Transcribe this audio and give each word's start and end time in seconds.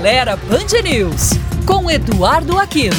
Acelera 0.00 0.34
Band 0.34 0.82
News, 0.82 1.32
com 1.66 1.90
Eduardo 1.90 2.58
Aquino. 2.58 2.96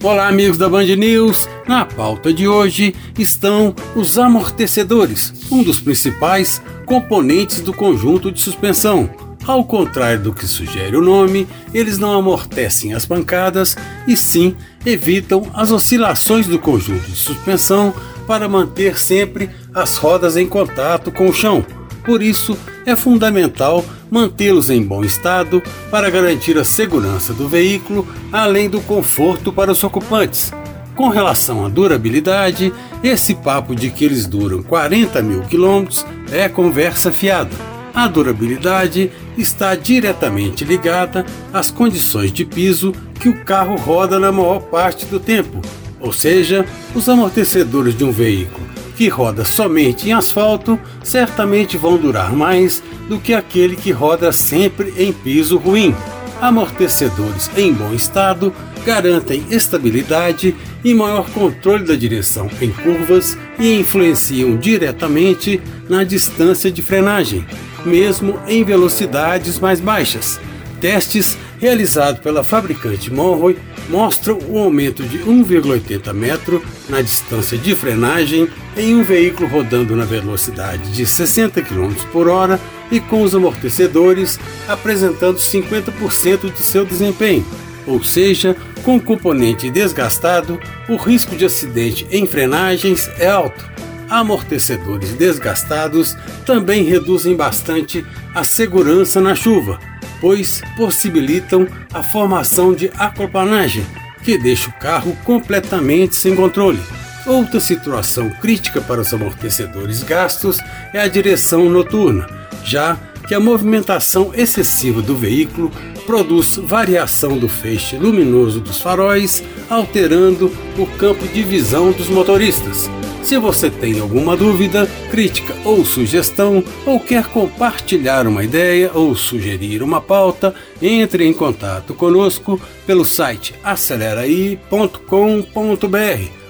Olá, 0.00 0.28
amigos 0.28 0.56
da 0.56 0.68
Band 0.68 0.84
News. 0.84 1.48
Na 1.66 1.84
pauta 1.84 2.32
de 2.32 2.46
hoje 2.46 2.94
estão 3.18 3.74
os 3.96 4.16
amortecedores, 4.16 5.32
um 5.50 5.64
dos 5.64 5.80
principais 5.80 6.62
componentes 6.86 7.60
do 7.60 7.72
conjunto 7.72 8.30
de 8.30 8.40
suspensão. 8.40 9.10
Ao 9.44 9.64
contrário 9.64 10.22
do 10.22 10.32
que 10.32 10.46
sugere 10.46 10.96
o 10.96 11.02
nome, 11.02 11.48
eles 11.74 11.98
não 11.98 12.12
amortecem 12.12 12.94
as 12.94 13.04
pancadas 13.04 13.76
e 14.06 14.16
sim 14.16 14.54
evitam 14.86 15.50
as 15.54 15.72
oscilações 15.72 16.46
do 16.46 16.58
conjunto 16.58 17.10
de 17.10 17.16
suspensão 17.16 17.92
para 18.30 18.48
manter 18.48 18.96
sempre 18.96 19.50
as 19.74 19.96
rodas 19.96 20.36
em 20.36 20.46
contato 20.46 21.10
com 21.10 21.28
o 21.28 21.32
chão. 21.32 21.66
Por 22.04 22.22
isso, 22.22 22.56
é 22.86 22.94
fundamental 22.94 23.84
mantê-los 24.08 24.70
em 24.70 24.80
bom 24.84 25.02
estado 25.02 25.60
para 25.90 26.08
garantir 26.08 26.56
a 26.56 26.62
segurança 26.62 27.34
do 27.34 27.48
veículo, 27.48 28.06
além 28.30 28.70
do 28.70 28.80
conforto 28.82 29.52
para 29.52 29.72
os 29.72 29.82
ocupantes. 29.82 30.52
Com 30.94 31.08
relação 31.08 31.66
à 31.66 31.68
durabilidade, 31.68 32.72
esse 33.02 33.34
papo 33.34 33.74
de 33.74 33.90
que 33.90 34.04
eles 34.04 34.26
duram 34.26 34.62
40 34.62 35.20
mil 35.22 35.40
quilômetros 35.42 36.06
é 36.30 36.48
conversa 36.48 37.10
fiada. 37.10 37.50
A 37.92 38.06
durabilidade 38.06 39.10
está 39.36 39.74
diretamente 39.74 40.64
ligada 40.64 41.26
às 41.52 41.72
condições 41.72 42.32
de 42.32 42.44
piso 42.44 42.92
que 43.18 43.28
o 43.28 43.44
carro 43.44 43.74
roda 43.74 44.20
na 44.20 44.30
maior 44.30 44.60
parte 44.60 45.04
do 45.04 45.18
tempo, 45.18 45.60
ou 46.00 46.12
seja, 46.12 46.66
os 46.94 47.08
amortecedores 47.08 47.96
de 47.96 48.04
um 48.04 48.10
veículo 48.10 48.70
que 49.00 49.08
roda 49.08 49.46
somente 49.46 50.10
em 50.10 50.12
asfalto 50.12 50.78
certamente 51.02 51.78
vão 51.78 51.96
durar 51.96 52.34
mais 52.34 52.82
do 53.08 53.18
que 53.18 53.32
aquele 53.32 53.74
que 53.74 53.90
roda 53.90 54.30
sempre 54.30 54.92
em 54.98 55.10
piso 55.10 55.56
ruim. 55.56 55.94
Amortecedores 56.38 57.50
em 57.56 57.72
bom 57.72 57.94
estado 57.94 58.52
garantem 58.84 59.42
estabilidade 59.50 60.54
e 60.84 60.92
maior 60.92 61.30
controle 61.30 61.86
da 61.86 61.94
direção 61.94 62.50
em 62.60 62.70
curvas 62.70 63.38
e 63.58 63.72
influenciam 63.72 64.54
diretamente 64.58 65.58
na 65.88 66.04
distância 66.04 66.70
de 66.70 66.82
frenagem, 66.82 67.46
mesmo 67.86 68.38
em 68.46 68.62
velocidades 68.64 69.58
mais 69.58 69.80
baixas. 69.80 70.38
Testes 70.80 71.36
realizados 71.58 72.20
pela 72.22 72.42
fabricante 72.42 73.12
Monroe 73.12 73.58
mostram 73.88 74.38
o 74.38 74.54
um 74.54 74.58
aumento 74.58 75.02
de 75.02 75.18
1,80 75.18 76.12
metro 76.14 76.64
na 76.88 77.02
distância 77.02 77.58
de 77.58 77.76
frenagem 77.76 78.48
em 78.76 78.94
um 78.94 79.04
veículo 79.04 79.48
rodando 79.48 79.94
na 79.94 80.04
velocidade 80.04 80.90
de 80.92 81.04
60 81.04 81.60
km 81.62 81.92
por 82.10 82.28
hora 82.28 82.58
e 82.90 82.98
com 82.98 83.22
os 83.22 83.34
amortecedores 83.34 84.38
apresentando 84.66 85.36
50% 85.36 86.52
de 86.52 86.60
seu 86.60 86.84
desempenho, 86.84 87.44
ou 87.86 88.02
seja, 88.02 88.56
com 88.82 88.96
o 88.96 89.00
componente 89.00 89.70
desgastado, 89.70 90.58
o 90.88 90.96
risco 90.96 91.36
de 91.36 91.44
acidente 91.44 92.06
em 92.10 92.26
frenagens 92.26 93.10
é 93.18 93.28
alto. 93.28 93.68
Amortecedores 94.08 95.12
desgastados 95.12 96.16
também 96.44 96.82
reduzem 96.82 97.36
bastante 97.36 98.04
a 98.34 98.42
segurança 98.42 99.20
na 99.20 99.36
chuva, 99.36 99.78
pois 100.20 100.60
possibilitam 100.76 101.66
a 101.92 102.02
formação 102.02 102.72
de 102.72 102.90
aquaplanagem, 102.96 103.84
que 104.22 104.36
deixa 104.36 104.68
o 104.68 104.72
carro 104.74 105.16
completamente 105.24 106.14
sem 106.14 106.36
controle. 106.36 106.80
Outra 107.26 107.60
situação 107.60 108.30
crítica 108.30 108.80
para 108.80 109.00
os 109.00 109.12
amortecedores 109.12 110.02
gastos 110.02 110.58
é 110.92 111.00
a 111.00 111.08
direção 111.08 111.68
noturna, 111.68 112.26
já 112.64 112.98
que 113.26 113.34
a 113.34 113.40
movimentação 113.40 114.32
excessiva 114.34 115.00
do 115.00 115.16
veículo 115.16 115.70
produz 116.06 116.56
variação 116.56 117.38
do 117.38 117.48
feixe 117.48 117.96
luminoso 117.96 118.60
dos 118.60 118.80
faróis, 118.80 119.42
alterando 119.68 120.52
o 120.76 120.86
campo 120.98 121.26
de 121.28 121.42
visão 121.42 121.92
dos 121.92 122.08
motoristas. 122.08 122.90
Se 123.22 123.38
você 123.38 123.70
tem 123.70 124.00
alguma 124.00 124.36
dúvida, 124.36 124.88
crítica 125.10 125.54
ou 125.64 125.84
sugestão, 125.84 126.64
ou 126.84 126.98
quer 126.98 127.26
compartilhar 127.26 128.26
uma 128.26 128.42
ideia 128.42 128.90
ou 128.92 129.14
sugerir 129.14 129.82
uma 129.82 130.00
pauta, 130.00 130.54
entre 130.82 131.26
em 131.26 131.32
contato 131.32 131.94
conosco 131.94 132.60
pelo 132.86 133.04
site 133.04 133.54
aceleraí.com.br 133.62 135.00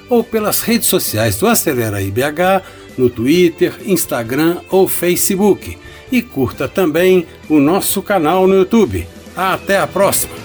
ou 0.08 0.24
pelas 0.24 0.60
redes 0.60 0.88
sociais 0.88 1.38
do 1.38 1.46
Acelera 1.46 2.02
IBH 2.02 2.62
no 2.98 3.08
Twitter, 3.08 3.74
Instagram 3.86 4.58
ou 4.70 4.88
Facebook. 4.88 5.78
E 6.10 6.20
curta 6.20 6.66
também 6.66 7.26
o 7.48 7.60
nosso 7.60 8.02
canal 8.02 8.46
no 8.46 8.56
YouTube. 8.56 9.06
Até 9.36 9.78
a 9.78 9.86
próxima! 9.86 10.39